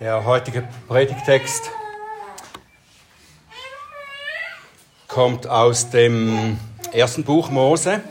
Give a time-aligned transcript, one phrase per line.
[0.00, 1.70] Der heutige Predigtext
[5.06, 6.58] kommt aus dem
[6.92, 8.02] ersten Buch Mose,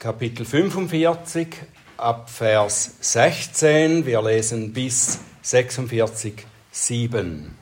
[0.00, 1.54] Kapitel 45,
[1.96, 4.04] ab Vers 16.
[4.04, 7.56] Wir lesen bis 46, 7.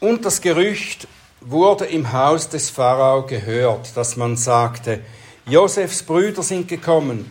[0.00, 1.06] Und das Gerücht
[1.40, 5.04] wurde im Haus des Pharao gehört, dass man sagte,
[5.46, 7.28] Josefs Brüder sind gekommen.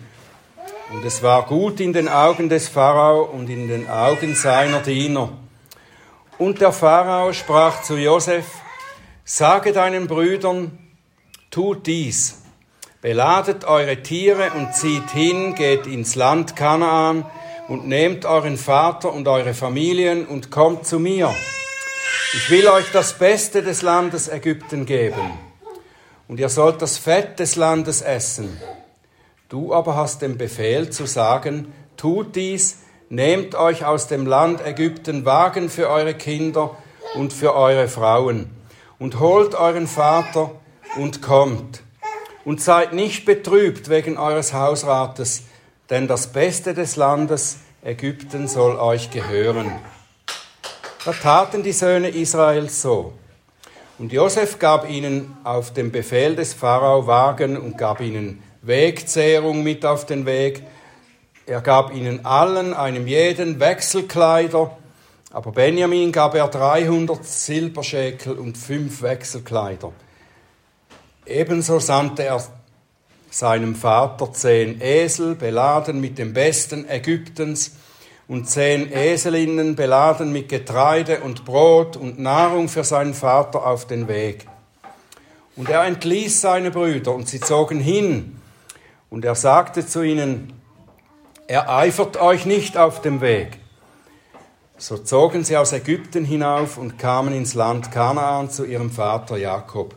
[0.91, 5.31] Und es war gut in den Augen des Pharao und in den Augen seiner Diener.
[6.37, 8.45] Und der Pharao sprach zu Josef,
[9.23, 10.77] sage deinen Brüdern,
[11.51, 12.41] tut dies,
[13.01, 17.25] beladet eure Tiere und zieht hin, geht ins Land Kanaan
[17.69, 21.33] und nehmt euren Vater und eure Familien und kommt zu mir.
[22.33, 25.50] Ich will euch das Beste des Landes Ägypten geben
[26.31, 28.57] und ihr sollt das Fett des Landes essen.
[29.49, 32.77] Du aber hast den Befehl zu sagen, tut dies,
[33.09, 36.77] nehmt euch aus dem Land Ägypten Wagen für eure Kinder
[37.15, 38.49] und für eure Frauen
[38.97, 40.51] und holt euren Vater
[40.95, 41.83] und kommt.
[42.45, 45.43] Und seid nicht betrübt wegen eures Hausrates,
[45.89, 49.69] denn das Beste des Landes Ägypten soll euch gehören.
[51.03, 53.15] Da taten die Söhne Israels so.
[54.01, 59.85] Und Josef gab ihnen auf dem Befehl des Pharao Wagen und gab ihnen Wegzehrung mit
[59.85, 60.63] auf den Weg.
[61.45, 64.75] Er gab ihnen allen, einem jeden, Wechselkleider,
[65.31, 69.93] aber Benjamin gab er 300 Silberschäkel und fünf Wechselkleider.
[71.27, 72.43] Ebenso sandte er
[73.29, 77.75] seinem Vater zehn Esel, beladen mit dem Besten Ägyptens,
[78.31, 84.07] und zehn Eselinnen beladen mit Getreide und Brot und Nahrung für seinen Vater auf den
[84.07, 84.47] Weg.
[85.57, 88.39] Und er entließ seine Brüder und sie zogen hin.
[89.09, 90.53] Und er sagte zu ihnen,
[91.47, 93.59] ereifert euch nicht auf dem Weg.
[94.77, 99.93] So zogen sie aus Ägypten hinauf und kamen ins Land Kanaan zu ihrem Vater Jakob.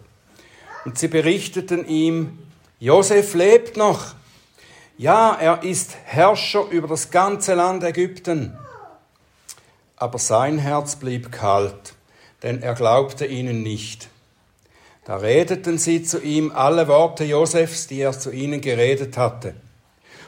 [0.84, 2.36] Und sie berichteten ihm,
[2.80, 4.16] Josef lebt noch.
[4.96, 8.56] Ja, er ist Herrscher über das ganze Land Ägypten.
[9.96, 11.94] Aber sein Herz blieb kalt,
[12.44, 14.08] denn er glaubte ihnen nicht.
[15.04, 19.56] Da redeten sie zu ihm alle Worte Josefs, die er zu ihnen geredet hatte.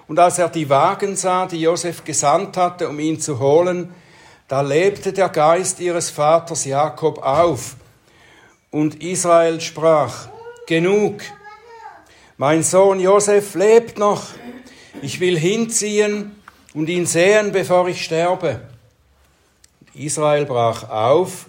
[0.09, 3.94] Und als er die Wagen sah, die Josef gesandt hatte, um ihn zu holen,
[4.48, 7.77] da lebte der Geist ihres Vaters Jakob auf.
[8.72, 10.28] Und Israel sprach,
[10.66, 11.22] genug,
[12.37, 14.25] mein Sohn Josef lebt noch.
[15.03, 16.34] Ich will hinziehen
[16.75, 18.61] und ihn sehen, bevor ich sterbe.
[19.95, 21.47] Israel brach auf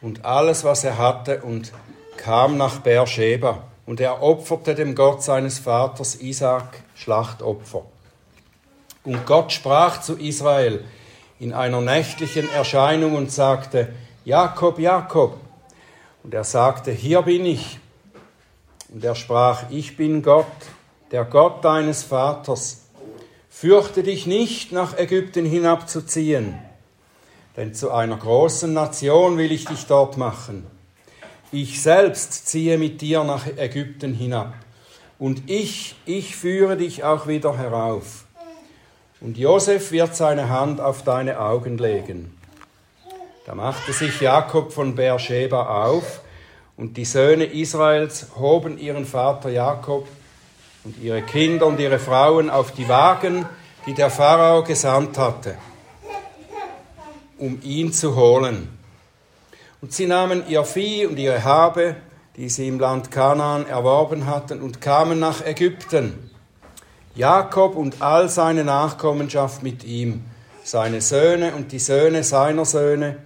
[0.00, 1.72] und alles, was er hatte, und
[2.16, 3.64] kam nach Beersheba.
[3.86, 7.84] Und er opferte dem Gott seines Vaters Isaac Schlachtopfer.
[9.04, 10.84] Und Gott sprach zu Israel
[11.38, 13.94] in einer nächtlichen Erscheinung und sagte,
[14.24, 15.38] Jakob, Jakob.
[16.22, 17.78] Und er sagte, hier bin ich.
[18.92, 20.46] Und er sprach, ich bin Gott,
[21.10, 22.82] der Gott deines Vaters.
[23.48, 26.58] Fürchte dich nicht, nach Ägypten hinabzuziehen,
[27.56, 30.66] denn zu einer großen Nation will ich dich dort machen.
[31.50, 34.54] Ich selbst ziehe mit dir nach Ägypten hinab,
[35.18, 38.26] und ich, ich führe dich auch wieder herauf.
[39.20, 42.38] Und Josef wird seine Hand auf deine Augen legen.
[43.44, 46.20] Da machte sich Jakob von Beersheba auf,
[46.76, 50.06] und die Söhne Israels hoben ihren Vater Jakob
[50.84, 53.46] und ihre Kinder und ihre Frauen auf die Wagen,
[53.86, 55.56] die der Pharao gesandt hatte,
[57.38, 58.78] um ihn zu holen.
[59.80, 61.96] Und sie nahmen ihr Vieh und ihre Habe,
[62.36, 66.30] die sie im Land Kanaan erworben hatten, und kamen nach Ägypten.
[67.14, 70.24] Jakob und all seine Nachkommenschaft mit ihm,
[70.62, 73.16] seine Söhne und die Söhne seiner Söhne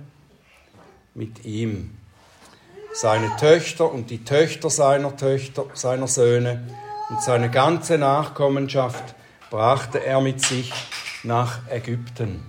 [1.14, 1.98] mit ihm,
[2.94, 6.62] seine Töchter und die Töchter seiner Töchter, seiner Söhne
[7.12, 9.14] und seine ganze Nachkommenschaft
[9.50, 10.72] brachte er mit sich
[11.24, 12.42] nach Ägypten.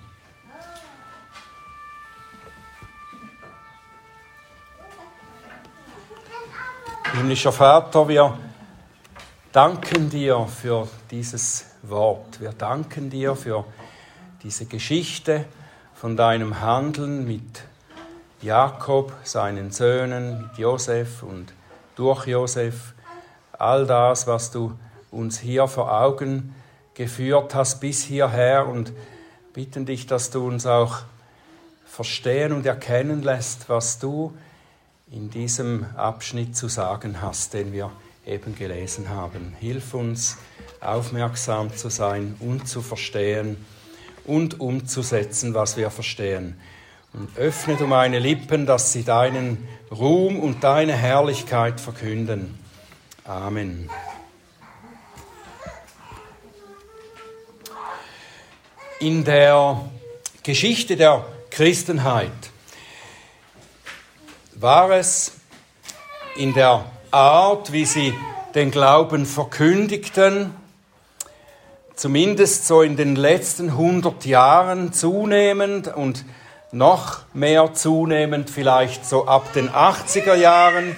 [7.11, 8.37] Himmlischer Vater, wir
[9.51, 12.39] danken dir für dieses Wort.
[12.39, 13.65] Wir danken dir für
[14.43, 15.43] diese Geschichte
[15.93, 17.63] von deinem Handeln mit
[18.41, 21.53] Jakob, seinen Söhnen, mit Josef und
[21.95, 22.93] durch Josef.
[23.63, 24.77] All das, was du
[25.09, 26.53] uns hier vor Augen
[26.95, 28.91] geführt hast bis hierher und
[29.53, 30.97] bitten dich, dass du uns auch
[31.85, 34.33] verstehen und erkennen lässt, was du
[35.09, 37.89] in diesem Abschnitt zu sagen hast, den wir
[38.25, 39.55] eben gelesen haben.
[39.61, 40.37] Hilf uns
[40.81, 43.63] aufmerksam zu sein und zu verstehen
[44.25, 46.59] und umzusetzen, was wir verstehen.
[47.13, 52.59] Und öffne du meine Lippen, dass sie deinen Ruhm und deine Herrlichkeit verkünden.
[53.25, 53.89] Amen.
[58.99, 59.79] In der
[60.43, 62.31] Geschichte der Christenheit
[64.55, 65.35] war es
[66.35, 68.13] in der Art, wie sie
[68.55, 70.53] den Glauben verkündigten,
[71.95, 76.25] zumindest so in den letzten 100 Jahren zunehmend und
[76.73, 80.93] noch mehr zunehmend vielleicht so ab den 80er Jahren,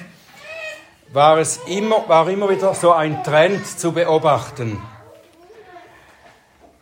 [1.16, 4.82] war es immer, war immer wieder so ein Trend zu beobachten.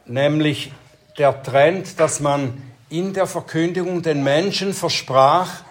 [0.06, 0.72] Nämlich
[1.20, 2.60] der Trend, dass man
[2.90, 5.62] in der Verkündigung den Menschen versprach,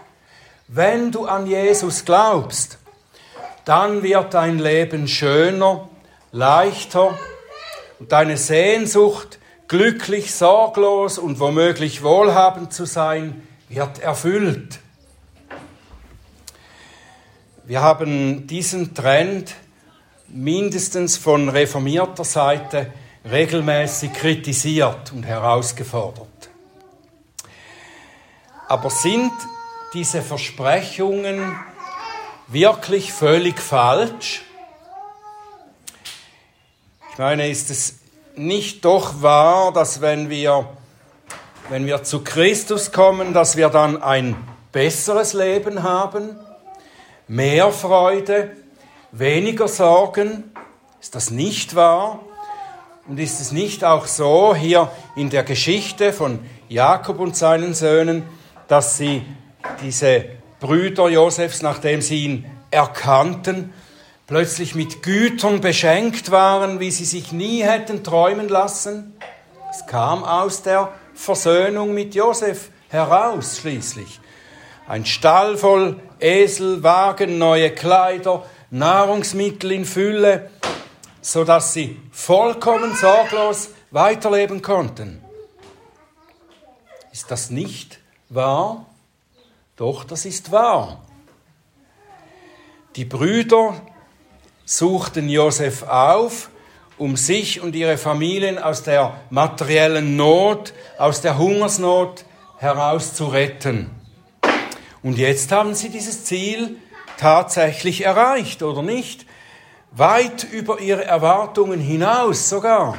[0.69, 2.79] wenn du an Jesus glaubst,
[3.64, 5.88] dann wird dein Leben schöner,
[6.31, 7.19] leichter
[7.99, 14.79] und deine Sehnsucht, glücklich, sorglos und womöglich wohlhabend zu sein, wird erfüllt.
[17.72, 19.54] Wir haben diesen Trend
[20.28, 22.92] mindestens von reformierter Seite
[23.24, 26.50] regelmäßig kritisiert und herausgefordert.
[28.69, 29.32] Aber sind
[29.94, 31.58] diese Versprechungen
[32.46, 34.42] wirklich völlig falsch?
[37.12, 38.00] Ich meine, ist es
[38.36, 40.69] nicht doch wahr, dass wenn wir,
[41.70, 44.36] wenn wir zu Christus kommen, dass wir dann ein
[44.72, 46.36] besseres Leben haben,
[47.28, 48.56] mehr Freude,
[49.12, 50.52] weniger Sorgen?
[51.00, 52.20] Ist das nicht wahr?
[53.08, 56.38] Und ist es nicht auch so hier in der Geschichte von
[56.69, 58.22] Jakob und seinen Söhnen,
[58.69, 59.22] dass sie
[59.82, 60.24] diese
[60.60, 63.72] Brüder Josefs, nachdem sie ihn erkannten,
[64.28, 69.14] plötzlich mit Gütern beschenkt waren, wie sie sich nie hätten träumen lassen.
[69.70, 74.20] Es kam aus der Versöhnung mit Josef heraus schließlich.
[74.86, 80.50] Ein Stall voll Esel, Wagen, neue Kleider, Nahrungsmittel in Fülle,
[81.20, 85.22] so dass sie vollkommen sorglos weiterleben konnten.
[87.12, 87.98] Ist das nicht
[88.28, 88.86] wahr?
[89.76, 91.02] Doch, das ist wahr.
[92.96, 93.74] Die Brüder
[94.64, 96.50] suchten Josef auf,
[96.98, 102.24] um sich und ihre Familien aus der materiellen Not, aus der Hungersnot
[102.58, 104.01] heraus zu retten.
[105.02, 106.76] Und jetzt haben sie dieses Ziel
[107.19, 109.26] tatsächlich erreicht, oder nicht?
[109.90, 112.96] Weit über ihre Erwartungen hinaus sogar.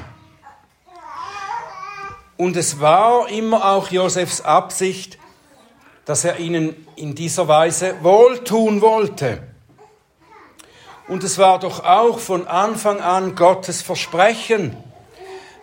[2.37, 5.17] Und es war immer auch Josefs Absicht,
[6.05, 9.43] dass er ihnen in dieser Weise wohltun wollte.
[11.07, 14.75] Und es war doch auch von Anfang an Gottes Versprechen,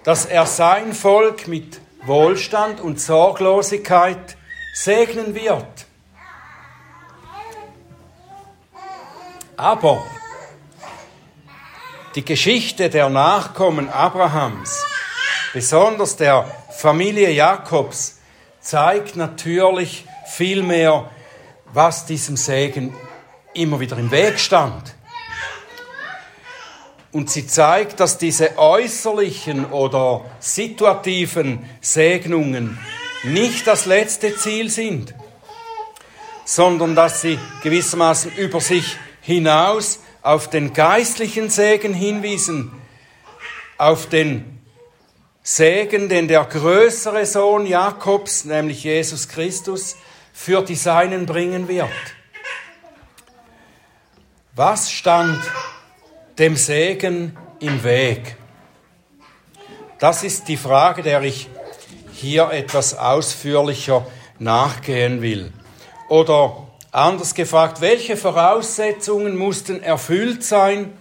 [0.04, 4.36] dass er sein Volk mit Wohlstand und Sorglosigkeit
[4.74, 5.86] segnen wird.
[9.60, 10.02] Aber
[12.14, 14.82] die Geschichte der Nachkommen Abrahams,
[15.52, 18.20] besonders der Familie Jakobs,
[18.62, 21.10] zeigt natürlich vielmehr,
[21.74, 22.96] was diesem Segen
[23.52, 24.94] immer wieder im Weg stand.
[27.12, 32.78] Und sie zeigt, dass diese äußerlichen oder situativen Segnungen
[33.24, 35.12] nicht das letzte Ziel sind,
[36.46, 38.96] sondern dass sie gewissermaßen über sich
[39.30, 42.72] hinaus auf den geistlichen Segen hinwiesen,
[43.78, 44.60] auf den
[45.42, 49.96] Segen, den der größere Sohn Jakobs, nämlich Jesus Christus,
[50.32, 51.88] für die Seinen bringen wird.
[54.54, 55.40] Was stand
[56.38, 58.36] dem Segen im Weg?
[59.98, 61.48] Das ist die Frage, der ich
[62.12, 64.06] hier etwas ausführlicher
[64.38, 65.52] nachgehen will.
[66.08, 70.92] Oder anders gefragt, welche Voraussetzungen mussten erfüllt sein,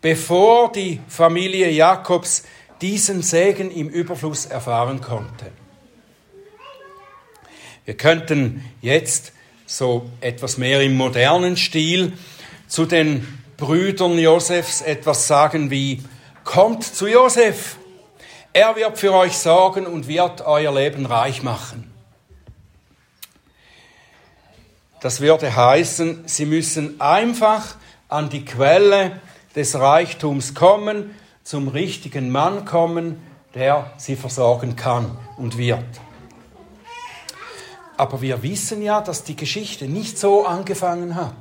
[0.00, 2.44] bevor die Familie Jakobs
[2.80, 5.50] diesen Segen im Überfluss erfahren konnte?
[7.84, 9.32] Wir könnten jetzt
[9.66, 12.12] so etwas mehr im modernen Stil
[12.68, 16.02] zu den Brüdern Josefs etwas sagen wie,
[16.44, 17.76] kommt zu Josef,
[18.52, 21.95] er wird für euch sorgen und wird euer Leben reich machen.
[25.00, 27.76] Das würde heißen, sie müssen einfach
[28.08, 29.20] an die Quelle
[29.54, 33.22] des Reichtums kommen, zum richtigen Mann kommen,
[33.54, 35.84] der sie versorgen kann und wird.
[37.96, 41.34] Aber wir wissen ja, dass die Geschichte nicht so angefangen hat.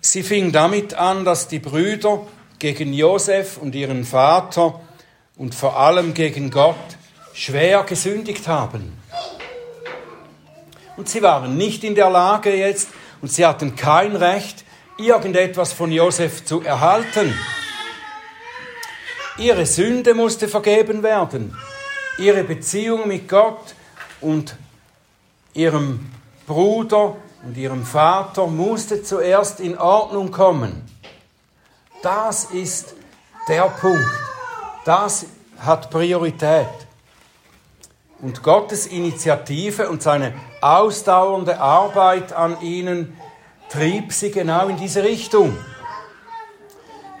[0.00, 2.26] Sie fing damit an, dass die Brüder
[2.58, 4.80] gegen Josef und ihren Vater
[5.36, 6.76] und vor allem gegen Gott
[7.34, 8.96] schwer gesündigt haben.
[10.96, 12.88] Und sie waren nicht in der Lage jetzt
[13.20, 14.64] und sie hatten kein Recht,
[14.98, 17.34] irgendetwas von Josef zu erhalten.
[19.38, 21.56] Ihre Sünde musste vergeben werden.
[22.18, 23.74] Ihre Beziehung mit Gott
[24.22, 24.56] und
[25.52, 26.10] ihrem
[26.46, 30.82] Bruder und ihrem Vater musste zuerst in Ordnung kommen.
[32.02, 32.94] Das ist
[33.48, 34.06] der Punkt.
[34.84, 35.26] Das
[35.58, 36.85] hat Priorität.
[38.20, 43.16] Und Gottes Initiative und seine ausdauernde Arbeit an ihnen
[43.68, 45.56] trieb sie genau in diese Richtung.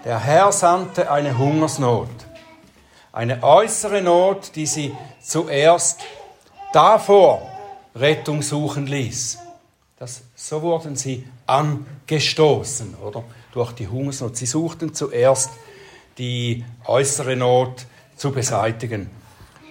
[0.04, 2.08] Der Herr sandte eine Hungersnot,
[3.12, 6.00] eine äußere Not, die sie zuerst
[6.72, 7.42] davor
[7.94, 9.38] Rettung suchen ließ.
[9.98, 13.24] Das, so wurden sie angestoßen, oder?
[13.52, 14.36] Durch die Hungersnot.
[14.36, 15.50] Sie suchten zuerst
[16.18, 17.86] die äußere Not
[18.16, 19.10] zu beseitigen.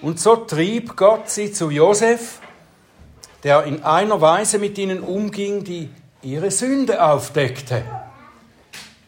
[0.06, 2.38] Und so trieb Gott sie zu Josef,
[3.44, 5.90] der in einer Weise mit ihnen umging, die
[6.22, 7.82] ihre Sünde aufdeckte.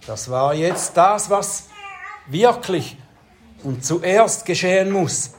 [0.08, 1.68] Das war jetzt das, was
[2.25, 2.98] wirklich
[3.62, 5.36] und zuerst geschehen muss.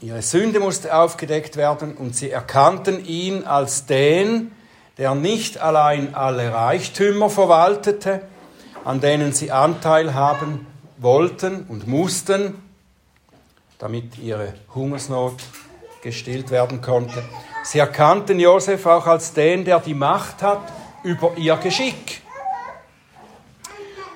[0.00, 4.52] Ihre Sünde musste aufgedeckt werden und sie erkannten ihn als den,
[4.96, 8.22] der nicht allein alle Reichtümer verwaltete,
[8.86, 12.63] an denen sie Anteil haben wollten und mussten,
[13.84, 15.34] damit ihre Hungersnot
[16.02, 17.22] gestillt werden konnte.
[17.64, 20.72] Sie erkannten Josef auch als den, der die Macht hat
[21.02, 22.22] über ihr Geschick.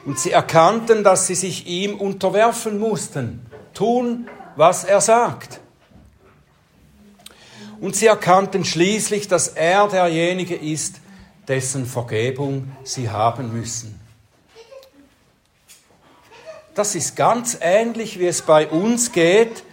[0.06, 3.44] Und sie erkannten, dass sie sich ihm unterwerfen mussten,
[3.74, 5.60] tun, was er sagt.
[7.78, 11.02] Und sie erkannten schließlich, dass er derjenige ist,
[11.46, 13.97] dessen Vergebung sie haben müssen.
[16.78, 19.64] Das ist ganz ähnlich, wie es bei uns geht,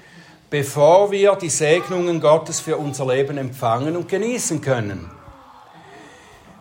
[0.50, 5.12] bevor wir die Segnungen Gottes für unser Leben empfangen und genießen können.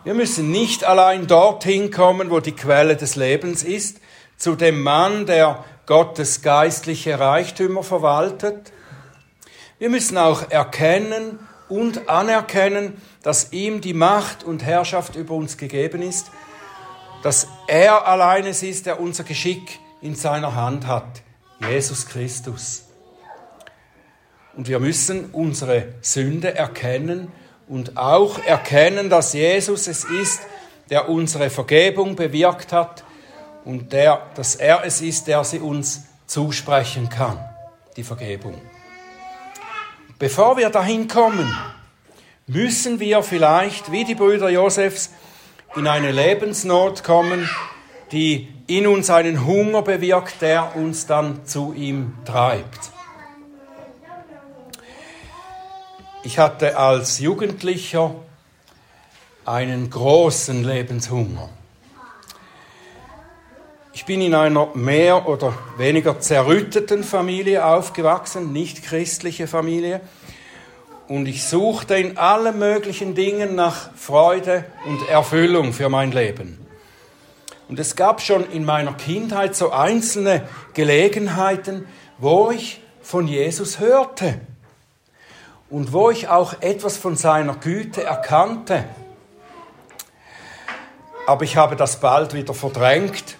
[0.03, 4.01] Wir müssen nicht allein dorthin kommen, wo die Quelle des Lebens ist,
[4.37, 8.71] zu dem Mann, der Gottes geistliche Reichtümer verwaltet.
[9.79, 16.03] Wir müssen auch erkennen und anerkennen, dass ihm die Macht und Herrschaft über uns gegeben
[16.03, 16.29] ist,
[17.23, 21.23] dass er allein es ist, der unser Geschick in seiner Hand hat,
[21.59, 22.83] Jesus Christus.
[24.55, 27.31] Und wir müssen unsere Sünde erkennen
[27.67, 30.41] und auch erkennen, dass Jesus es ist,
[30.91, 33.03] der unsere Vergebung bewirkt hat
[33.65, 37.43] und der, dass er es ist, der sie uns zusprechen kann,
[37.97, 38.61] die Vergebung.
[40.19, 41.51] Bevor wir dahin kommen,
[42.45, 45.09] müssen wir vielleicht, wie die Brüder Josefs,
[45.75, 47.49] in eine Lebensnot kommen,
[48.11, 52.91] die in uns einen Hunger bewirkt, der uns dann zu ihm treibt.
[56.23, 58.15] Ich hatte als Jugendlicher
[59.45, 61.49] einen großen Lebenshunger.
[63.93, 70.01] Ich bin in einer mehr oder weniger zerrütteten Familie aufgewachsen, nicht christliche Familie.
[71.07, 76.64] Und ich suchte in allen möglichen Dingen nach Freude und Erfüllung für mein Leben.
[77.67, 84.39] Und es gab schon in meiner Kindheit so einzelne Gelegenheiten, wo ich von Jesus hörte
[85.69, 88.85] und wo ich auch etwas von seiner Güte erkannte.
[91.27, 93.37] Aber ich habe das bald wieder verdrängt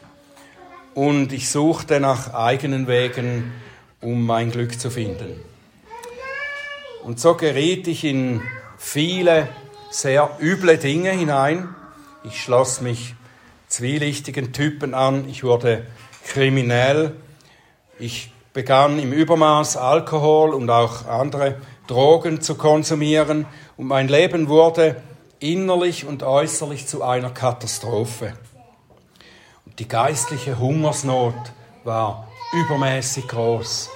[0.96, 3.53] und ich suchte nach eigenen Wegen,
[4.01, 5.39] um mein Glück zu finden.
[7.03, 8.41] Und so geriet ich in
[8.77, 9.48] viele
[9.91, 11.75] sehr üble Dinge hinein.
[12.24, 13.13] Ich schloss mich
[13.67, 15.86] zwielichtigen Typen an, ich wurde
[16.25, 17.15] kriminell,
[18.00, 21.55] ich begann im Übermaß Alkohol und auch andere
[21.88, 23.45] Drogen zu konsumieren
[23.77, 25.01] und mein Leben wurde
[25.39, 28.34] innerlich und äußerlich zu einer Katastrophe.
[29.65, 31.36] Und die geistliche Hungersnot
[31.84, 33.89] war übermäßig groß.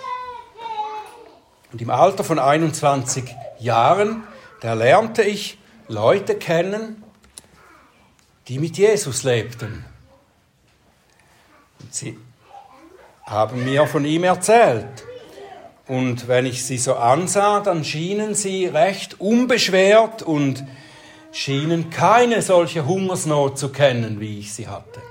[1.71, 4.23] Und im Alter von 21 Jahren,
[4.61, 5.57] da lernte ich
[5.87, 7.03] Leute kennen,
[8.49, 9.85] die mit Jesus lebten.
[11.79, 12.17] Und sie
[13.23, 15.05] haben mir von ihm erzählt.
[15.87, 20.65] Und wenn ich sie so ansah, dann schienen sie recht unbeschwert und
[21.31, 25.01] schienen keine solche Hungersnot zu kennen, wie ich sie hatte.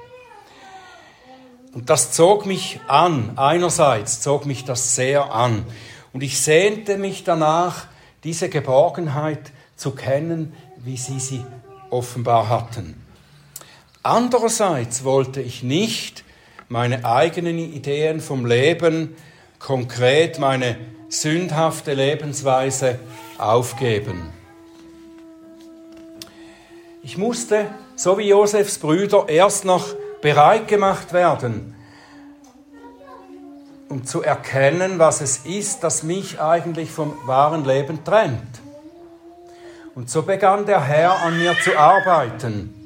[1.72, 5.64] Und das zog mich an, einerseits zog mich das sehr an.
[6.12, 7.86] Und ich sehnte mich danach,
[8.24, 11.44] diese Geborgenheit zu kennen, wie sie sie
[11.90, 13.07] offenbar hatten.
[14.08, 16.24] Andererseits wollte ich nicht
[16.70, 19.14] meine eigenen Ideen vom Leben,
[19.58, 20.78] konkret meine
[21.10, 22.98] sündhafte Lebensweise
[23.36, 24.32] aufgeben.
[27.02, 31.74] Ich musste, so wie Josefs Brüder, erst noch bereit gemacht werden,
[33.90, 38.62] um zu erkennen, was es ist, das mich eigentlich vom wahren Leben trennt.
[39.94, 42.77] Und so begann der Herr an mir zu arbeiten,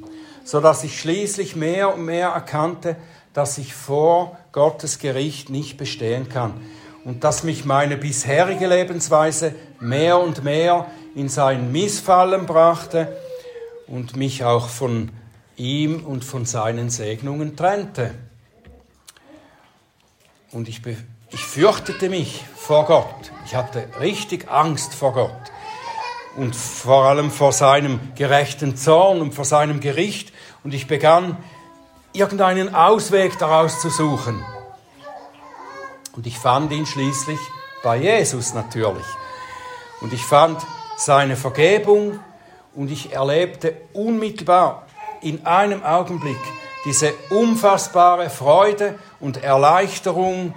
[0.45, 2.97] so dass ich schließlich mehr und mehr erkannte,
[3.33, 6.61] dass ich vor Gottes Gericht nicht bestehen kann
[7.05, 13.17] und dass mich meine bisherige Lebensweise mehr und mehr in sein Missfallen brachte
[13.87, 15.11] und mich auch von
[15.57, 18.15] ihm und von seinen Segnungen trennte.
[20.51, 20.83] Und ich,
[21.31, 23.33] ich fürchtete mich vor Gott.
[23.47, 25.53] Ich hatte richtig Angst vor Gott.
[26.37, 30.33] Und vor allem vor seinem gerechten Zorn und vor seinem Gericht.
[30.65, 31.37] Und ich begann,
[32.13, 34.45] irgendeinen Ausweg daraus zu suchen.
[36.15, 37.39] Und ich fand ihn schließlich
[37.83, 39.07] bei Jesus natürlich.
[40.01, 40.61] Und ich fand
[40.97, 42.19] seine Vergebung
[42.75, 44.87] und ich erlebte unmittelbar
[45.21, 46.39] in einem Augenblick
[46.85, 50.55] diese unfassbare Freude und Erleichterung,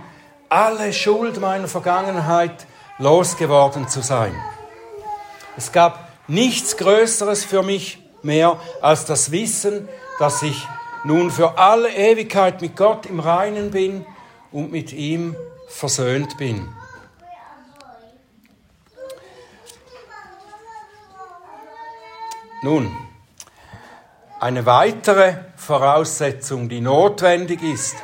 [0.49, 2.65] alle Schuld meiner Vergangenheit
[2.97, 4.33] losgeworden zu sein.
[5.57, 9.87] Es gab nichts Größeres für mich mehr als das Wissen,
[10.19, 10.67] dass ich
[11.03, 14.05] nun für alle Ewigkeit mit Gott im Reinen bin
[14.51, 15.35] und mit ihm
[15.67, 16.67] versöhnt bin.
[22.63, 22.91] Nun,
[24.39, 27.95] eine weitere Voraussetzung, die notwendig ist,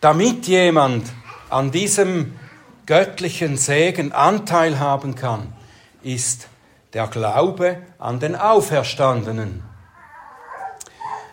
[0.00, 1.10] damit jemand
[1.48, 2.38] an diesem
[2.86, 5.52] göttlichen Segen Anteil haben kann,
[6.02, 6.48] ist
[6.92, 9.62] der Glaube an den Auferstandenen.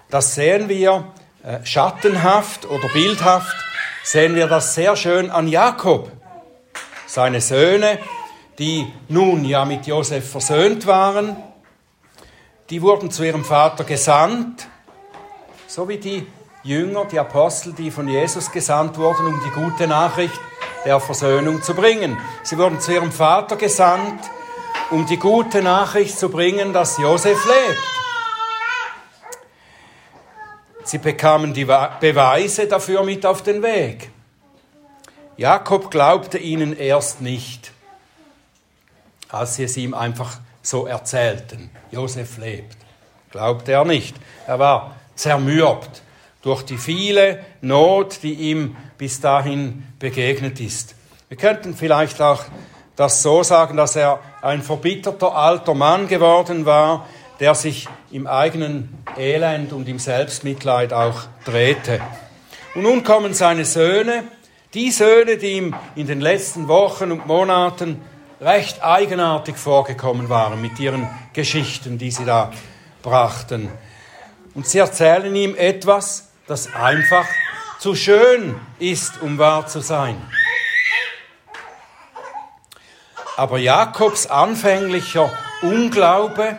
[0.10, 1.12] Das sehen wir
[1.44, 3.56] äh, schattenhaft oder bildhaft,
[4.04, 6.12] sehen wir das sehr schön an Jakob.
[7.08, 8.00] Seine Söhne,
[8.60, 11.36] die nun ja mit Josef versöhnt waren,
[12.70, 14.68] die wurden zu ihrem Vater gesandt,
[15.68, 16.28] so wie die
[16.64, 20.40] Jünger, die Apostel, die von Jesus gesandt wurden, um die gute Nachricht
[20.86, 22.18] der Versöhnung zu bringen.
[22.44, 24.22] Sie wurden zu ihrem Vater gesandt,
[24.92, 27.80] um die gute Nachricht zu bringen, dass Josef lebt.
[30.84, 34.10] Sie bekamen die Beweise dafür mit auf den Weg.
[35.36, 37.72] Jakob glaubte ihnen erst nicht,
[39.30, 41.70] als sie es ihm einfach so erzählten.
[41.92, 42.78] Josef lebt.
[43.32, 44.16] Glaubte er nicht.
[44.48, 46.02] Er war zermürbt
[46.42, 50.96] durch die viele Not, die ihm bis dahin begegnet ist.
[51.28, 52.46] Wir könnten vielleicht auch
[52.98, 57.08] das so sagen, dass er ein verbitterter alter Mann geworden war,
[57.40, 62.02] der sich im eigenen Elend und im Selbstmitleid auch drehte.
[62.76, 64.24] Und nun kommen seine Söhne,
[64.74, 68.02] die Söhne, die ihm in den letzten Wochen und Monaten
[68.42, 72.52] recht eigenartig vorgekommen waren mit ihren Geschichten, die sie da
[73.04, 73.70] brachten.
[74.56, 77.28] Und sie erzählen ihm etwas, das einfach
[77.80, 80.18] zu schön ist, um wahr zu sein.
[83.38, 86.58] Aber Jakobs anfänglicher Unglaube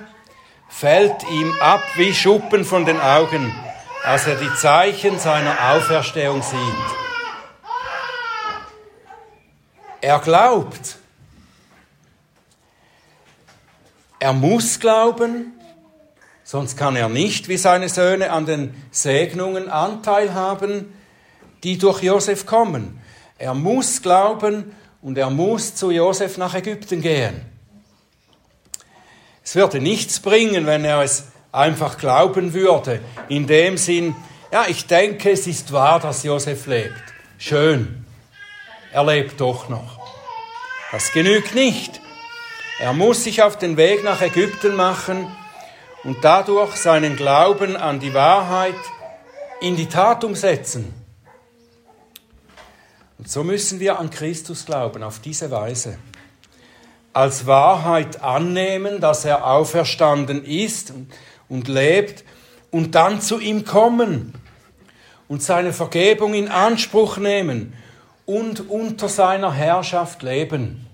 [0.69, 3.55] fällt ihm ab wie Schuppen von den Augen,
[4.05, 6.59] als er die Zeichen seiner Auferstehung sieht.
[10.01, 10.99] Er glaubt,
[14.21, 15.53] Er muss glauben,
[16.43, 20.93] sonst kann er nicht wie seine Söhne an den Segnungen Anteil haben,
[21.63, 23.01] die durch Josef kommen.
[23.39, 27.47] Er muss glauben und er muss zu Josef nach Ägypten gehen.
[29.45, 33.01] Es würde nichts bringen, wenn er es einfach glauben würde.
[33.29, 34.15] In dem Sinn,
[34.53, 37.03] ja, ich denke, es ist wahr, dass Josef lebt.
[37.39, 38.05] Schön.
[38.93, 39.99] Er lebt doch noch.
[40.93, 42.01] Das genügt nicht.
[42.81, 45.27] Er muss sich auf den Weg nach Ägypten machen
[46.05, 48.75] und dadurch seinen Glauben an die Wahrheit
[49.61, 50.98] in die Tat umsetzen.
[53.19, 55.99] Und so müssen wir an Christus glauben, auf diese Weise.
[57.13, 60.93] Als Wahrheit annehmen, dass er auferstanden ist
[61.49, 62.25] und lebt
[62.71, 64.35] und dann zu ihm kommen
[65.27, 67.75] und seine Vergebung in Anspruch nehmen
[68.25, 70.87] und unter seiner Herrschaft leben.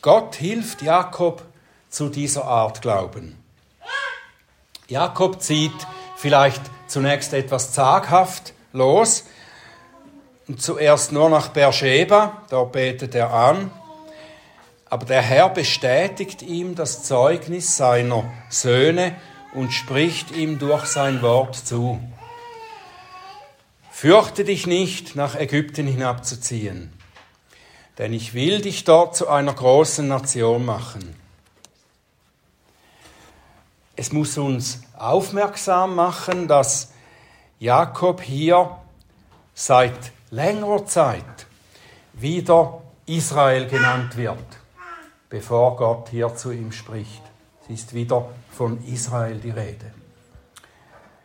[0.00, 1.42] Gott hilft Jakob
[1.90, 3.36] zu dieser Art Glauben.
[4.88, 5.72] Jakob zieht
[6.16, 9.24] vielleicht zunächst etwas zaghaft los
[10.50, 13.70] und zuerst nur nach Beersheba, da betet er an.
[14.86, 19.14] Aber der Herr bestätigt ihm das Zeugnis seiner Söhne
[19.54, 22.00] und spricht ihm durch sein Wort zu.
[23.92, 26.92] Fürchte dich nicht, nach Ägypten hinabzuziehen,
[27.98, 31.14] denn ich will dich dort zu einer großen Nation machen.
[33.94, 36.90] Es muss uns aufmerksam machen, dass
[37.60, 38.76] Jakob hier
[39.54, 41.46] seit längerer Zeit
[42.12, 44.38] wieder Israel genannt wird,
[45.28, 47.22] bevor Gott hier zu ihm spricht.
[47.64, 49.92] Es ist wieder von Israel die Rede.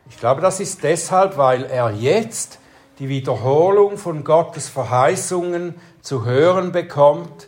[0.10, 2.60] Ich glaube, das ist deshalb, weil er jetzt
[3.00, 7.48] die Wiederholung von Gottes Verheißungen zu hören bekommt,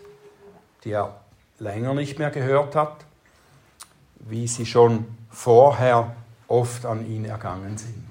[0.84, 1.22] die er
[1.60, 3.06] länger nicht mehr gehört hat,
[4.20, 6.16] wie sie schon vorher
[6.48, 8.08] oft an ihn ergangen sind.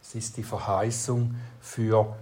[0.00, 2.14] Das ist die Verheißung für,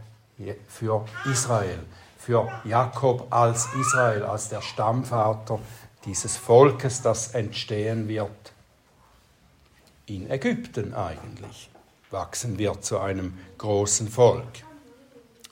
[0.69, 1.81] für Israel,
[2.19, 5.59] für Jakob als Israel, als der Stammvater
[6.05, 8.53] dieses Volkes, das entstehen wird
[10.07, 11.71] in Ägypten eigentlich
[12.11, 14.65] wachsen wird zu einem großen Volk.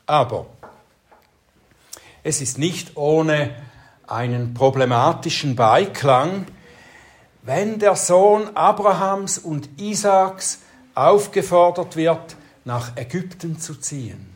[0.06, 0.46] Aber
[2.22, 3.54] es ist nicht ohne
[4.06, 6.46] einen problematischen Beiklang,
[7.42, 10.60] wenn der Sohn Abrahams und Isaaks
[10.94, 14.27] aufgefordert wird, nach Ägypten zu ziehen.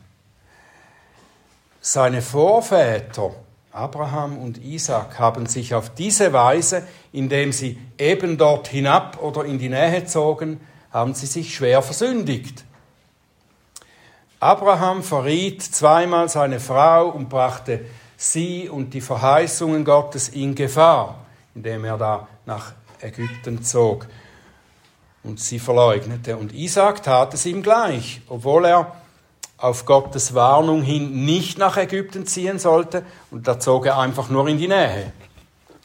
[1.85, 3.33] Seine Vorväter,
[3.73, 9.59] Abraham und Isaak, haben sich auf diese Weise, indem sie eben dort hinab oder in
[9.59, 10.61] die Nähe zogen,
[10.93, 12.65] haben sie sich schwer versündigt.
[14.39, 17.81] Abraham verriet zweimal seine Frau und brachte
[18.17, 24.07] sie und die Verheißungen Gottes in Gefahr, indem er da nach Ägypten zog
[25.25, 26.37] und sie verleugnete.
[26.37, 29.02] Und Isaac tat es ihm gleich, obwohl er
[29.63, 34.49] auf Gottes Warnung hin nicht nach Ägypten ziehen sollte und da zog er einfach nur
[34.49, 35.13] in die Nähe.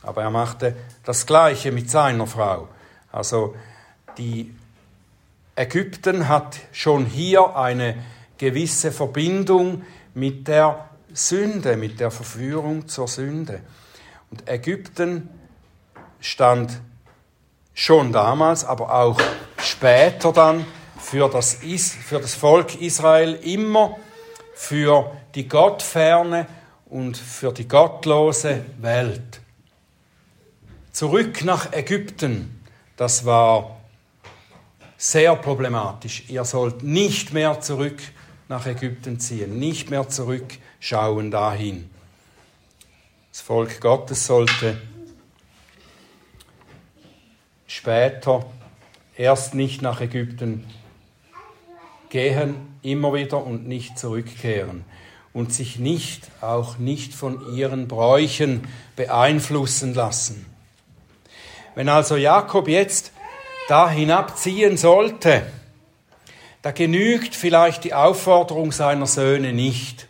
[0.02, 2.70] Aber er machte das Gleiche mit seiner Frau.
[3.12, 3.54] Also
[4.18, 4.52] die
[5.56, 8.04] Ägypten hat schon hier eine
[8.40, 9.84] gewisse Verbindung
[10.16, 13.62] mit der Sünde, mit der Verführung zur Sünde.
[14.32, 15.30] Und Ägypten
[16.20, 16.82] stand
[17.76, 19.22] schon damals, aber auch
[19.60, 20.66] später dann
[21.10, 23.98] für das, für das Volk Israel immer
[24.54, 26.48] für die gottferne
[26.88, 29.40] und für die gottlose Welt.
[30.92, 32.62] Zurück nach Ägypten,
[32.98, 33.78] das war
[34.98, 36.26] sehr problematisch.
[36.28, 38.02] Ihr sollt nicht mehr zurück
[38.50, 41.90] nach Ägypten ziehen, nicht mehr zurückschauen dahin.
[43.32, 44.82] Das Volk Gottes sollte
[47.66, 48.46] später
[49.16, 50.66] erst nicht nach Ägypten
[52.10, 54.86] gehen, immer wieder und nicht zurückkehren
[55.34, 60.46] und sich nicht, auch nicht von ihren Bräuchen beeinflussen lassen.
[61.76, 63.12] Wenn also Jakob jetzt
[63.68, 65.46] da hinabziehen sollte,
[66.64, 70.08] da genügt vielleicht die Aufforderung seiner Söhne nicht.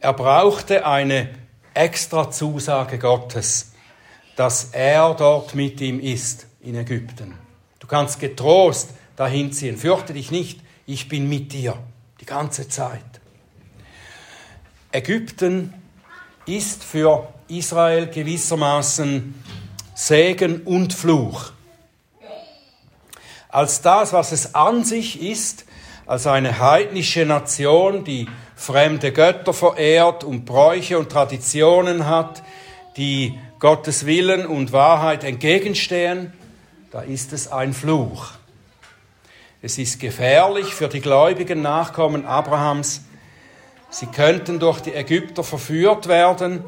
[0.00, 1.30] Er brauchte eine
[1.72, 3.72] extra Zusage Gottes,
[4.36, 7.34] dass er dort mit ihm ist in Ägypten.
[7.78, 9.76] Du kannst getrost dahin ziehen.
[9.76, 11.76] Fürchte dich nicht, ich bin mit dir
[12.20, 13.02] die ganze Zeit.
[14.92, 15.74] Ägypten
[16.46, 19.34] ist für Israel gewissermaßen
[19.94, 21.52] Segen und Fluch
[23.48, 25.64] als das, was es an sich ist,
[26.06, 32.42] als eine heidnische Nation, die fremde Götter verehrt und Bräuche und Traditionen hat,
[32.96, 36.32] die Gottes Willen und Wahrheit entgegenstehen,
[36.90, 38.37] da ist es ein Fluch.
[39.60, 43.02] Es ist gefährlich für die gläubigen Nachkommen Abrahams.
[43.90, 46.62] Sie könnten durch die Ägypter verführt werden,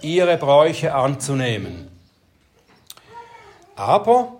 [0.00, 1.88] ihre Bräuche anzunehmen.
[3.76, 4.32] Aber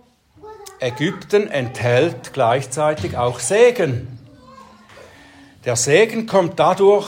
[0.80, 4.18] Ägypten enthält gleichzeitig auch Segen.
[5.64, 7.06] Der Segen kommt dadurch,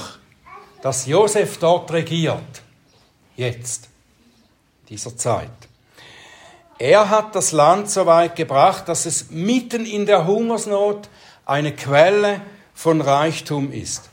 [0.81, 2.63] dass Josef dort regiert.
[3.35, 3.89] Jetzt,
[4.89, 5.51] dieser Zeit.
[6.79, 11.09] Er hat das Land so weit gebracht, dass es mitten in der Hungersnot
[11.47, 12.41] eine Quelle
[12.75, 14.11] von Reichtum ist.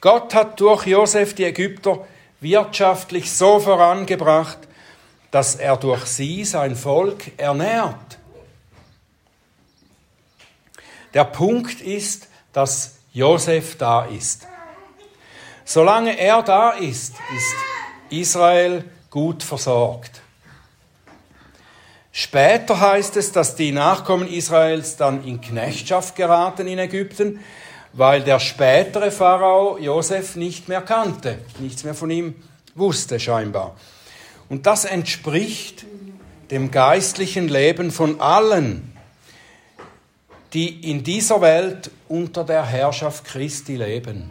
[0.00, 2.06] Gott hat durch Josef die Ägypter
[2.40, 4.58] wirtschaftlich so vorangebracht,
[5.30, 8.18] dass er durch sie sein Volk ernährt.
[11.12, 14.46] Der Punkt ist, dass Josef da ist.
[15.64, 17.54] Solange er da ist, ist
[18.10, 20.22] Israel gut versorgt.
[22.20, 27.40] Später heißt es, dass die Nachkommen Israels dann in Knechtschaft geraten in Ägypten,
[27.94, 32.34] weil der spätere Pharao Josef nicht mehr kannte, nichts mehr von ihm
[32.74, 33.74] wusste scheinbar.
[34.50, 35.86] Und das entspricht
[36.50, 38.94] dem geistlichen Leben von allen,
[40.52, 44.30] die in dieser Welt unter der Herrschaft Christi leben.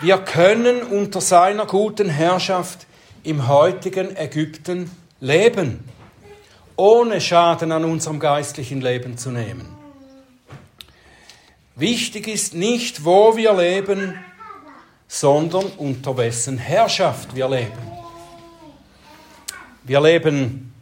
[0.00, 2.86] Wir können unter seiner guten Herrschaft
[3.22, 5.84] im heutigen Ägypten leben,
[6.76, 9.66] ohne Schaden an unserem geistlichen Leben zu nehmen.
[11.74, 14.18] Wichtig ist nicht, wo wir leben,
[15.08, 17.96] sondern unter wessen Herrschaft wir leben.
[19.84, 20.74] Wir leben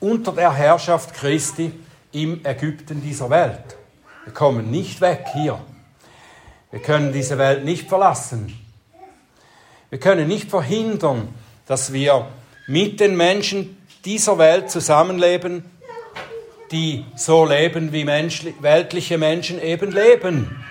[0.00, 1.72] unter der Herrschaft Christi
[2.12, 3.76] im Ägypten dieser Welt.
[4.24, 5.60] Wir kommen nicht weg hier.
[6.70, 8.58] Wir können diese Welt nicht verlassen.
[9.90, 11.28] Wir können nicht verhindern,
[11.66, 12.26] dass wir
[12.66, 15.64] mit den Menschen dieser Welt zusammenleben,
[16.70, 20.64] die so leben, wie weltliche Menschen eben leben.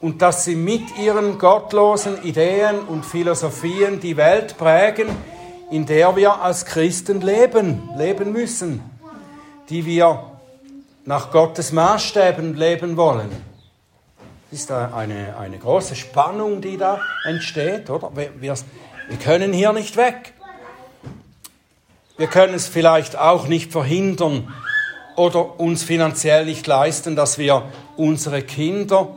[0.00, 5.08] Und dass sie mit ihren gottlosen Ideen und Philosophien die Welt prägen,
[5.70, 8.82] in der wir als Christen leben, leben müssen,
[9.70, 10.32] die wir
[11.04, 13.30] nach Gottes Maßstäben leben wollen.
[14.50, 18.10] Das ist eine, eine große Spannung, die da entsteht, oder?
[18.14, 20.34] Wir, wir können hier nicht weg.
[22.22, 24.54] Wir können es vielleicht auch nicht verhindern
[25.16, 27.64] oder uns finanziell nicht leisten, dass wir
[27.96, 29.16] unsere Kinder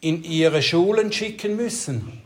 [0.00, 2.20] in ihre Schulen schicken müssen.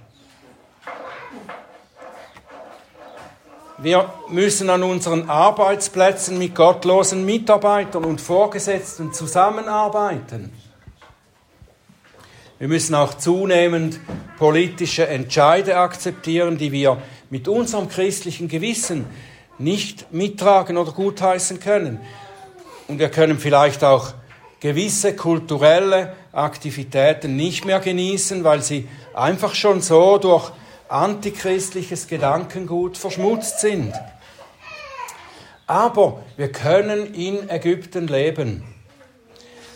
[3.76, 10.50] Wir müssen an unseren Arbeitsplätzen mit gottlosen Mitarbeitern und Vorgesetzten zusammenarbeiten.
[12.58, 14.00] Wir müssen auch zunehmend
[14.38, 19.04] politische Entscheide akzeptieren, die wir mit unserem christlichen Gewissen
[19.58, 22.00] nicht mittragen oder gutheißen können.
[22.88, 24.14] Und wir können vielleicht auch
[24.60, 30.50] gewisse kulturelle Aktivitäten nicht mehr genießen, weil sie einfach schon so durch
[30.88, 33.92] antichristliches Gedankengut verschmutzt sind.
[35.66, 38.64] Aber wir können in Ägypten leben.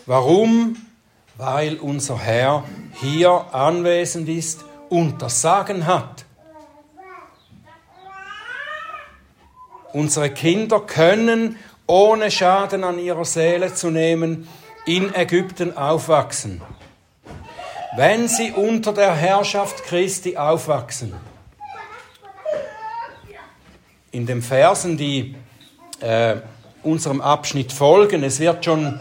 [0.07, 0.77] Warum?
[1.41, 2.63] Weil unser Herr
[2.99, 6.23] hier anwesend ist und das Sagen hat.
[9.91, 14.47] Unsere Kinder können, ohne Schaden an ihrer Seele zu nehmen,
[14.85, 16.61] in Ägypten aufwachsen.
[17.95, 21.15] Wenn sie unter der Herrschaft Christi aufwachsen.
[24.11, 25.35] In den Versen, die
[26.01, 26.35] äh,
[26.83, 28.99] unserem Abschnitt folgen, es wird schon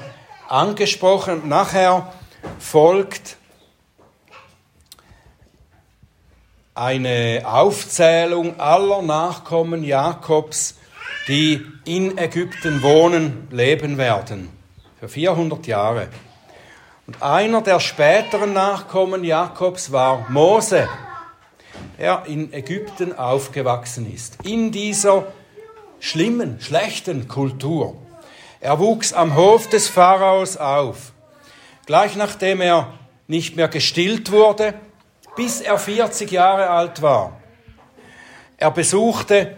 [0.48, 2.11] angesprochen, nachher
[2.61, 3.37] folgt
[6.75, 10.77] eine Aufzählung aller Nachkommen Jakobs,
[11.27, 14.51] die in Ägypten wohnen, leben werden.
[14.99, 16.09] Für 400 Jahre.
[17.07, 20.88] Und einer der späteren Nachkommen Jakobs war Mose,
[21.99, 24.38] der in Ägypten aufgewachsen ist.
[24.44, 25.27] In dieser
[25.99, 27.96] schlimmen, schlechten Kultur.
[28.61, 31.10] Er wuchs am Hof des Pharaos auf
[31.90, 32.92] gleich nachdem er
[33.26, 34.74] nicht mehr gestillt wurde,
[35.35, 37.40] bis er 40 Jahre alt war.
[38.59, 39.57] Er besuchte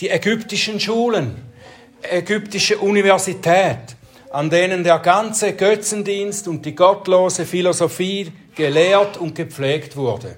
[0.00, 1.52] die ägyptischen Schulen,
[2.00, 3.96] ägyptische Universität,
[4.30, 10.36] an denen der ganze Götzendienst und die gottlose Philosophie gelehrt und gepflegt wurde.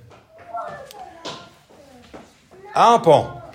[2.73, 3.53] Aber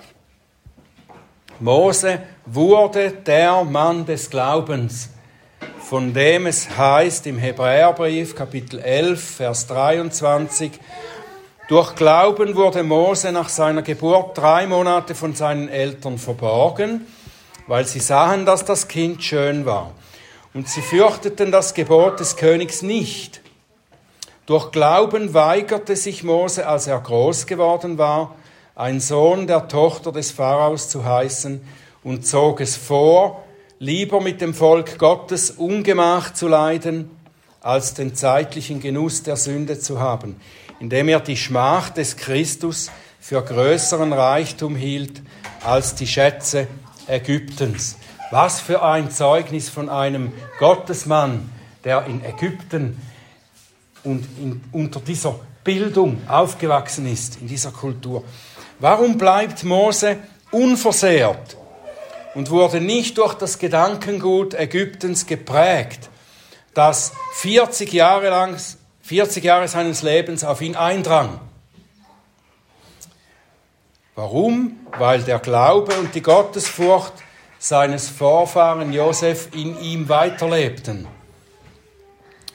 [1.58, 5.10] Mose wurde der Mann des Glaubens,
[5.90, 10.70] von dem es heißt im Hebräerbrief Kapitel 11, Vers 23,
[11.66, 17.08] durch Glauben wurde Mose nach seiner Geburt drei Monate von seinen Eltern verborgen,
[17.66, 19.90] weil sie sahen, dass das Kind schön war.
[20.54, 23.40] Und sie fürchteten das Gebot des Königs nicht.
[24.46, 28.36] Durch Glauben weigerte sich Mose, als er groß geworden war,
[28.76, 31.60] ein Sohn der Tochter des Pharaos zu heißen,
[32.04, 33.42] und zog es vor,
[33.82, 37.10] lieber mit dem Volk Gottes Ungemach zu leiden,
[37.62, 40.36] als den zeitlichen Genuss der Sünde zu haben,
[40.80, 42.90] indem er die Schmach des Christus
[43.20, 45.22] für größeren Reichtum hielt
[45.64, 46.68] als die Schätze
[47.06, 47.96] Ägyptens.
[48.30, 51.50] Was für ein Zeugnis von einem Gottesmann,
[51.82, 53.00] der in Ägypten
[54.04, 58.24] und in, unter dieser Bildung aufgewachsen ist, in dieser Kultur.
[58.78, 60.18] Warum bleibt Mose
[60.50, 61.56] unversehrt?
[62.34, 66.08] Und wurde nicht durch das Gedankengut Ägyptens geprägt,
[66.74, 68.56] das 40 Jahre lang,
[69.02, 71.40] 40 Jahre seines Lebens auf ihn eindrang.
[74.14, 74.78] Warum?
[74.98, 77.14] Weil der Glaube und die Gottesfurcht
[77.58, 81.06] seines Vorfahren Josef in ihm weiterlebten.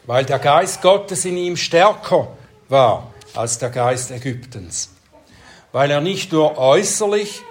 [0.05, 2.27] Weil der Geist Gottes in ihm stärker
[2.69, 4.91] war als der Geist Ägyptens.
[5.71, 7.41] Weil er nicht nur äußerlich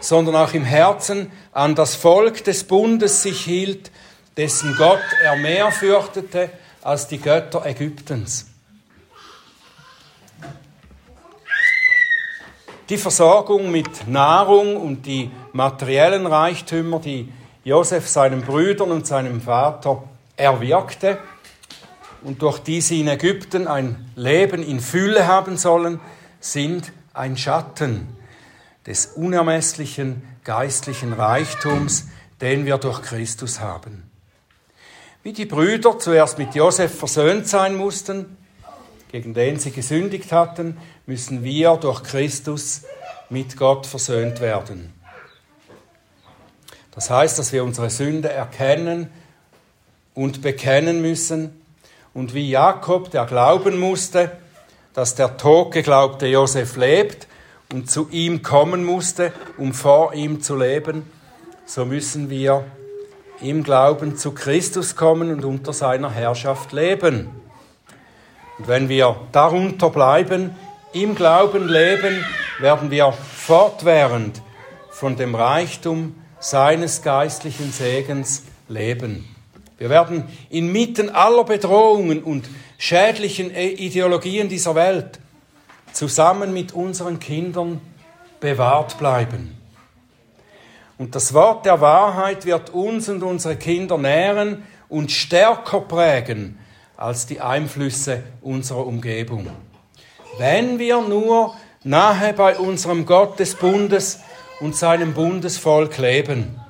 [0.00, 3.90] sondern auch im Herzen an das Volk des Bundes sich hielt,
[4.36, 6.50] dessen Gott er mehr fürchtete
[6.82, 8.48] als die Götter Ägyptens.
[12.90, 17.32] Die Versorgung mit Nahrung und die materiellen Reichtümer, die
[17.64, 20.04] Josef seinen Brüdern und seinem Vater
[20.36, 21.16] erwirkte
[22.22, 26.00] und durch die sie in Ägypten ein Leben in Fülle haben sollen,
[26.38, 28.08] sind ein Schatten
[28.86, 32.06] des unermesslichen geistlichen Reichtums,
[32.40, 34.08] den wir durch Christus haben.
[35.24, 38.36] Wie die Brüder zuerst mit Josef versöhnt sein mussten,
[39.10, 42.82] gegen den sie gesündigt hatten, müssen wir durch Christus
[43.28, 44.92] mit Gott versöhnt werden.
[46.92, 49.10] Das heißt, dass wir unsere Sünde erkennen
[50.14, 51.60] und bekennen müssen
[52.14, 54.30] und wie Jakob, der glauben musste,
[54.94, 57.26] dass der totgeglaubte Josef lebt
[57.72, 61.10] und zu ihm kommen musste, um vor ihm zu leben,
[61.64, 62.64] so müssen wir
[63.40, 67.28] im Glauben zu Christus kommen und unter seiner Herrschaft leben.
[68.58, 70.54] Und wenn wir darunter bleiben,
[70.92, 72.24] im Glauben leben,
[72.60, 74.40] werden wir fortwährend
[74.90, 79.28] von dem Reichtum seines geistlichen Segens leben.
[79.78, 82.48] Wir werden inmitten aller Bedrohungen und
[82.78, 85.18] schädlichen Ideologien dieser Welt
[85.96, 87.80] zusammen mit unseren Kindern
[88.38, 89.56] bewahrt bleiben.
[90.98, 96.58] Und das Wort der Wahrheit wird uns und unsere Kinder nähren und stärker prägen
[96.98, 99.48] als die Einflüsse unserer Umgebung.
[100.38, 104.20] Wenn wir nur nahe bei unserem Gott des Bundes
[104.60, 106.60] und seinem Bundesvolk leben.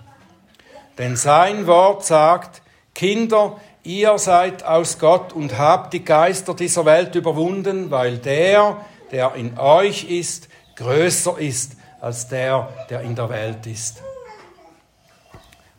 [0.98, 2.62] Denn sein Wort sagt,
[2.94, 8.78] Kinder, ihr seid aus Gott und habt die Geister dieser Welt überwunden, weil der,
[9.10, 14.02] der in euch ist, größer ist als der, der in der Welt ist.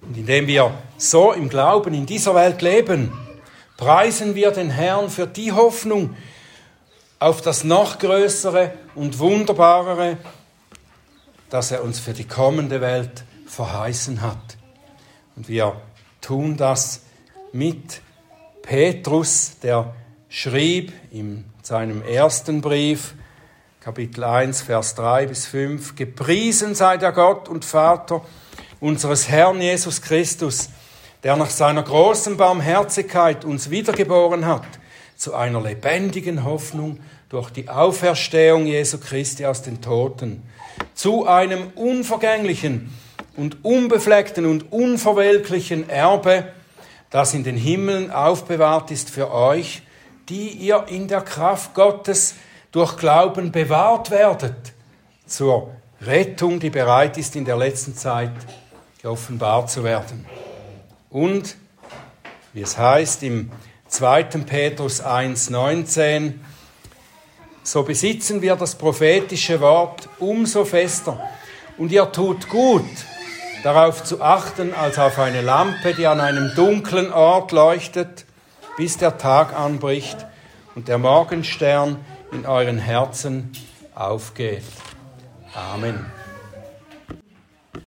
[0.01, 3.11] Und indem wir so im Glauben in dieser Welt leben,
[3.77, 6.15] preisen wir den Herrn für die Hoffnung
[7.19, 10.17] auf das noch größere und wunderbarere,
[11.49, 14.57] das er uns für die kommende Welt verheißen hat.
[15.35, 15.79] Und wir
[16.21, 17.01] tun das
[17.51, 18.01] mit
[18.61, 19.93] Petrus, der
[20.29, 23.15] schrieb in seinem ersten Brief,
[23.87, 28.21] Kapitel 1, Vers 3 bis 5, Gepriesen sei der Gott und Vater
[28.81, 30.71] unseres Herrn Jesus Christus,
[31.23, 34.65] der nach seiner großen Barmherzigkeit uns wiedergeboren hat
[35.15, 40.43] zu einer lebendigen Hoffnung durch die Auferstehung Jesu Christi aus den Toten,
[40.93, 42.93] zu einem unvergänglichen
[43.37, 46.51] und unbefleckten und unverwelklichen Erbe,
[47.09, 49.81] das in den Himmeln aufbewahrt ist für euch,
[50.27, 52.35] die ihr in der Kraft Gottes
[52.71, 54.73] durch Glauben bewahrt werdet,
[55.25, 58.31] zur Rettung, die bereit ist, in der letzten Zeit
[59.01, 60.25] geoffenbart zu werden.
[61.09, 61.55] Und,
[62.53, 63.51] wie es heißt im
[63.87, 64.23] 2.
[64.23, 66.33] Petrus 1,19,
[67.63, 71.19] so besitzen wir das prophetische Wort umso fester.
[71.77, 72.85] Und ihr tut gut,
[73.63, 78.25] darauf zu achten, als auf eine Lampe, die an einem dunklen Ort leuchtet,
[78.77, 80.25] bis der Tag anbricht
[80.75, 81.97] und der Morgenstern
[82.31, 83.51] in euren Herzen
[83.95, 84.63] aufgeht.
[85.53, 86.05] Amen.